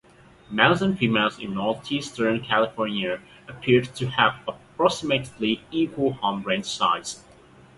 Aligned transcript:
Males 0.49 0.81
and 0.81 0.97
females 0.97 1.37
in 1.37 1.53
northeastern 1.53 2.41
California 2.43 3.21
appeared 3.47 3.83
to 3.97 4.07
have 4.07 4.33
approximately 4.47 5.63
equal 5.69 6.13
home 6.13 6.41
range 6.41 6.65
size. 6.65 7.23